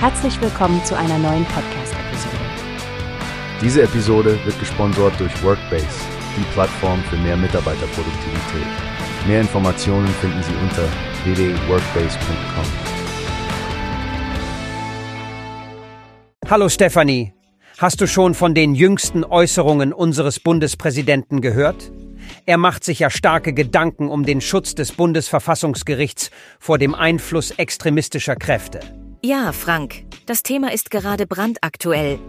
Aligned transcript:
Herzlich 0.00 0.40
willkommen 0.40 0.80
zu 0.84 0.96
einer 0.96 1.18
neuen 1.18 1.44
Podcast-Episode. 1.46 2.36
Diese 3.60 3.82
Episode 3.82 4.38
wird 4.44 4.56
gesponsert 4.60 5.18
durch 5.18 5.42
Workbase, 5.42 5.88
die 6.36 6.44
Plattform 6.52 7.02
für 7.10 7.16
mehr 7.16 7.36
Mitarbeiterproduktivität. 7.36 8.68
Mehr 9.26 9.40
Informationen 9.40 10.06
finden 10.06 10.40
Sie 10.44 10.52
unter 10.62 10.84
www.workbase.com. 11.24 12.64
Hallo 16.48 16.68
Stefanie, 16.68 17.32
hast 17.78 18.00
du 18.00 18.06
schon 18.06 18.34
von 18.34 18.54
den 18.54 18.76
jüngsten 18.76 19.24
Äußerungen 19.24 19.92
unseres 19.92 20.38
Bundespräsidenten 20.38 21.40
gehört? 21.40 21.90
Er 22.46 22.56
macht 22.56 22.84
sich 22.84 23.00
ja 23.00 23.10
starke 23.10 23.52
Gedanken 23.52 24.08
um 24.10 24.24
den 24.24 24.40
Schutz 24.42 24.76
des 24.76 24.92
Bundesverfassungsgerichts 24.92 26.30
vor 26.60 26.78
dem 26.78 26.94
Einfluss 26.94 27.50
extremistischer 27.50 28.36
Kräfte. 28.36 28.78
Ja, 29.22 29.50
Frank, 29.52 30.04
das 30.26 30.44
Thema 30.44 30.72
ist 30.72 30.92
gerade 30.92 31.26
brandaktuell. 31.26 32.20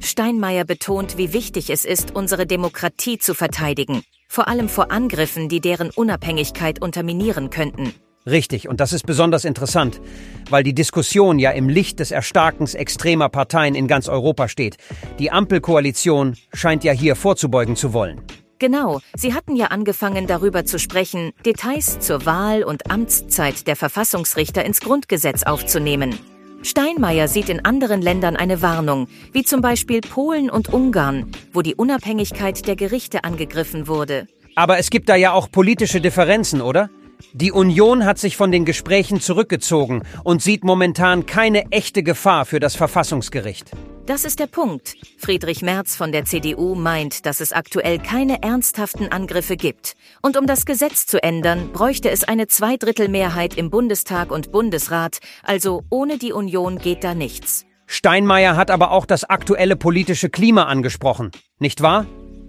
Steinmeier 0.00 0.64
betont, 0.64 1.18
wie 1.18 1.34
wichtig 1.34 1.68
es 1.68 1.84
ist, 1.84 2.14
unsere 2.16 2.46
Demokratie 2.46 3.18
zu 3.18 3.34
verteidigen, 3.34 4.02
vor 4.28 4.48
allem 4.48 4.70
vor 4.70 4.90
Angriffen, 4.90 5.50
die 5.50 5.60
deren 5.60 5.90
Unabhängigkeit 5.90 6.80
unterminieren 6.80 7.50
könnten. 7.50 7.92
Richtig, 8.24 8.66
und 8.66 8.80
das 8.80 8.94
ist 8.94 9.04
besonders 9.04 9.44
interessant, 9.44 10.00
weil 10.48 10.62
die 10.62 10.74
Diskussion 10.74 11.38
ja 11.38 11.50
im 11.50 11.68
Licht 11.68 12.00
des 12.00 12.12
Erstarkens 12.12 12.74
extremer 12.74 13.28
Parteien 13.28 13.74
in 13.74 13.86
ganz 13.86 14.08
Europa 14.08 14.48
steht. 14.48 14.78
Die 15.18 15.30
Ampelkoalition 15.30 16.34
scheint 16.54 16.82
ja 16.82 16.92
hier 16.92 17.14
vorzubeugen 17.14 17.76
zu 17.76 17.92
wollen. 17.92 18.22
Genau, 18.58 19.00
Sie 19.14 19.34
hatten 19.34 19.54
ja 19.54 19.66
angefangen 19.66 20.26
darüber 20.26 20.64
zu 20.64 20.78
sprechen, 20.78 21.32
Details 21.44 22.00
zur 22.00 22.24
Wahl 22.24 22.64
und 22.64 22.90
Amtszeit 22.90 23.66
der 23.66 23.76
Verfassungsrichter 23.76 24.64
ins 24.64 24.80
Grundgesetz 24.80 25.42
aufzunehmen. 25.42 26.18
Steinmeier 26.62 27.28
sieht 27.28 27.48
in 27.48 27.64
anderen 27.64 28.02
Ländern 28.02 28.36
eine 28.36 28.62
Warnung, 28.62 29.06
wie 29.32 29.44
zum 29.44 29.60
Beispiel 29.60 30.00
Polen 30.00 30.50
und 30.50 30.72
Ungarn, 30.72 31.30
wo 31.52 31.62
die 31.62 31.74
Unabhängigkeit 31.74 32.66
der 32.66 32.76
Gerichte 32.76 33.24
angegriffen 33.24 33.86
wurde. 33.86 34.26
Aber 34.56 34.78
es 34.78 34.90
gibt 34.90 35.08
da 35.08 35.14
ja 35.14 35.32
auch 35.32 35.50
politische 35.50 36.00
Differenzen, 36.00 36.60
oder? 36.60 36.90
Die 37.32 37.52
Union 37.52 38.04
hat 38.04 38.18
sich 38.18 38.36
von 38.36 38.50
den 38.50 38.64
Gesprächen 38.64 39.20
zurückgezogen 39.20 40.02
und 40.24 40.42
sieht 40.42 40.64
momentan 40.64 41.26
keine 41.26 41.70
echte 41.70 42.02
Gefahr 42.02 42.44
für 42.44 42.58
das 42.58 42.74
Verfassungsgericht. 42.74 43.70
Das 44.08 44.24
ist 44.24 44.38
der 44.38 44.46
Punkt. 44.46 44.96
Friedrich 45.18 45.60
Merz 45.60 45.94
von 45.94 46.12
der 46.12 46.24
CDU 46.24 46.74
meint, 46.74 47.26
dass 47.26 47.40
es 47.40 47.52
aktuell 47.52 47.98
keine 47.98 48.42
ernsthaften 48.42 49.12
Angriffe 49.12 49.58
gibt. 49.58 49.96
Und 50.22 50.38
um 50.38 50.46
das 50.46 50.64
Gesetz 50.64 51.04
zu 51.04 51.22
ändern, 51.22 51.72
bräuchte 51.74 52.08
es 52.08 52.24
eine 52.24 52.46
Zweidrittelmehrheit 52.46 53.58
im 53.58 53.68
Bundestag 53.68 54.30
und 54.32 54.50
Bundesrat, 54.50 55.18
also 55.42 55.82
ohne 55.90 56.16
die 56.16 56.32
Union 56.32 56.78
geht 56.78 57.04
da 57.04 57.14
nichts. 57.14 57.66
Steinmeier 57.86 58.56
hat 58.56 58.70
aber 58.70 58.92
auch 58.92 59.04
das 59.04 59.24
aktuelle 59.24 59.76
politische 59.76 60.30
Klima 60.30 60.62
angesprochen, 60.62 61.30
nicht 61.58 61.82
wahr? 61.82 62.06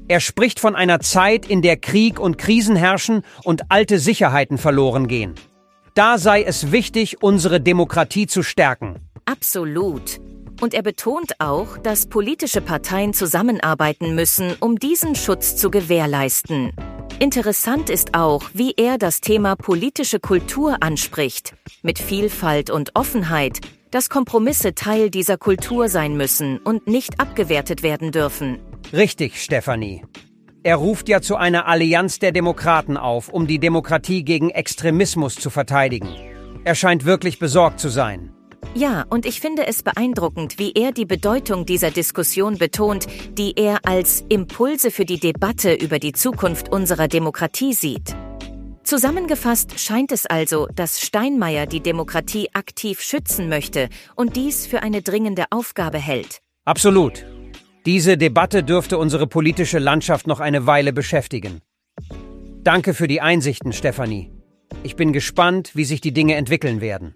Er 0.08 0.22
spricht 0.22 0.62
von 0.62 0.78
einer 0.78 1.02
Zeit, 1.02 1.46
in 1.46 1.62
der 1.62 1.76
Krieg 1.76 2.22
und 2.22 2.38
Krisen 2.38 2.78
herrschen 2.78 3.22
und 3.44 3.64
alte 3.70 4.00
Sicherheiten 4.00 4.58
verloren 4.58 5.10
gehen. 5.10 5.36
Da 5.94 6.20
sei 6.20 6.42
es 6.42 6.72
wichtig, 6.72 7.22
unsere 7.22 7.60
Demokratie 7.60 8.28
zu 8.28 8.44
stärken. 8.44 8.96
Absolut. 9.26 10.22
Und 10.62 10.74
er 10.74 10.82
betont 10.82 11.40
auch, 11.40 11.78
dass 11.78 12.08
politische 12.08 12.62
Parteien 12.62 13.14
zusammenarbeiten 13.14 14.14
müssen, 14.16 14.56
um 14.60 14.78
diesen 14.78 15.16
Schutz 15.16 15.56
zu 15.56 15.72
gewährleisten. 15.72 16.74
Interessant 17.20 17.90
ist 17.90 18.14
auch, 18.14 18.50
wie 18.54 18.74
er 18.76 18.98
das 18.98 19.22
Thema 19.22 19.56
politische 19.56 20.20
Kultur 20.20 20.78
anspricht, 20.82 21.54
mit 21.82 22.00
Vielfalt 22.00 22.70
und 22.70 22.96
Offenheit, 22.96 23.60
dass 23.92 24.10
Kompromisse 24.10 24.76
Teil 24.76 25.10
dieser 25.10 25.38
Kultur 25.38 25.90
sein 25.90 26.16
müssen 26.16 26.60
und 26.60 26.88
nicht 26.88 27.20
abgewertet 27.20 27.84
werden 27.84 28.12
dürfen. 28.12 28.60
Richtig, 28.94 29.42
Stefanie. 29.42 30.04
Er 30.64 30.76
ruft 30.76 31.08
ja 31.08 31.22
zu 31.22 31.38
einer 31.38 31.68
Allianz 31.68 32.20
der 32.20 32.34
Demokraten 32.34 32.98
auf, 32.98 33.30
um 33.30 33.48
die 33.48 33.60
Demokratie 33.60 34.24
gegen 34.24 34.50
Extremismus 34.50 35.36
zu 35.36 35.50
verteidigen. 35.50 36.10
Er 36.66 36.76
scheint 36.76 37.06
wirklich 37.06 37.40
besorgt 37.40 37.80
zu 37.80 37.88
sein. 37.90 38.34
Ja, 38.76 39.06
und 39.10 39.26
ich 39.26 39.42
finde 39.42 39.66
es 39.68 39.84
beeindruckend, 39.84 40.60
wie 40.60 40.72
er 40.74 40.92
die 40.92 41.06
Bedeutung 41.06 41.66
dieser 41.66 41.92
Diskussion 41.92 42.58
betont, 42.58 43.08
die 43.38 43.54
er 43.56 43.80
als 43.86 44.24
Impulse 44.30 44.92
für 44.92 45.06
die 45.06 45.20
Debatte 45.20 45.74
über 45.74 46.00
die 46.00 46.14
Zukunft 46.14 46.70
unserer 46.70 47.08
Demokratie 47.08 47.74
sieht. 47.74 48.16
Zusammengefasst 48.84 49.80
scheint 49.80 50.12
es 50.12 50.26
also, 50.26 50.68
dass 50.74 51.00
Steinmeier 51.00 51.68
die 51.68 51.82
Demokratie 51.82 52.50
aktiv 52.54 53.02
schützen 53.02 53.48
möchte 53.50 53.90
und 54.16 54.36
dies 54.36 54.66
für 54.66 54.82
eine 54.82 55.02
dringende 55.02 55.46
Aufgabe 55.52 56.00
hält. 56.00 56.42
Absolut. 56.66 57.26
Diese 57.86 58.18
Debatte 58.18 58.64
dürfte 58.64 58.98
unsere 58.98 59.28
politische 59.28 59.80
Landschaft 59.80 60.28
noch 60.28 60.40
eine 60.40 60.66
Weile 60.66 60.94
beschäftigen. 60.94 61.62
Danke 62.64 62.94
für 62.94 63.08
die 63.08 63.22
Einsichten, 63.22 63.74
Stefanie. 63.74 64.32
Ich 64.84 64.96
bin 64.96 65.14
gespannt, 65.14 65.72
wie 65.76 65.86
sich 65.86 66.02
die 66.02 66.12
Dinge 66.12 66.36
entwickeln 66.36 66.82
werden. 66.82 67.16